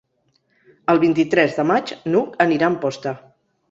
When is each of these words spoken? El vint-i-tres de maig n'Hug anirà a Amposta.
El 0.93 1.03
vint-i-tres 1.05 1.55
de 1.61 1.69
maig 1.75 1.95
n'Hug 2.11 2.43
anirà 2.51 2.71
a 2.71 2.75
Amposta. 2.77 3.19